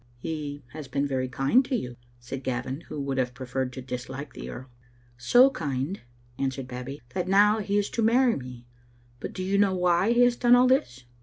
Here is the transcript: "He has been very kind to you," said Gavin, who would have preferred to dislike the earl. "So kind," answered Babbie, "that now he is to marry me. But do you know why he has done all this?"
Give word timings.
"He 0.17 0.63
has 0.73 0.87
been 0.87 1.05
very 1.05 1.27
kind 1.27 1.63
to 1.65 1.75
you," 1.75 1.95
said 2.19 2.43
Gavin, 2.43 2.81
who 2.89 2.99
would 2.99 3.19
have 3.19 3.35
preferred 3.35 3.71
to 3.73 3.83
dislike 3.83 4.33
the 4.33 4.49
earl. 4.49 4.71
"So 5.15 5.51
kind," 5.51 6.01
answered 6.39 6.67
Babbie, 6.67 7.03
"that 7.13 7.27
now 7.27 7.59
he 7.59 7.77
is 7.77 7.87
to 7.91 8.01
marry 8.01 8.35
me. 8.35 8.65
But 9.19 9.31
do 9.31 9.43
you 9.43 9.59
know 9.59 9.75
why 9.75 10.13
he 10.13 10.21
has 10.21 10.35
done 10.37 10.55
all 10.55 10.65
this?" 10.67 11.03